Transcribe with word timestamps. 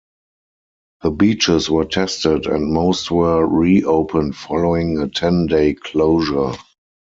The 1.03 1.11
beaches 1.11 1.69
were 1.69 1.85
tested 1.85 2.47
and 2.47 2.73
most 2.73 3.11
were 3.11 3.45
reopened 3.45 4.35
following 4.35 4.97
a 4.97 5.07
ten-day 5.07 5.75
closure. 5.75 6.53